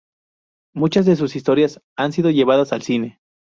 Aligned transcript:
Muchas 0.73 1.05
de 1.05 1.15
sus 1.15 1.35
historias 1.35 1.79
han 1.95 2.11
sido 2.11 2.31
llevadas 2.31 2.73
al 2.73 2.81
cine. 2.81 3.19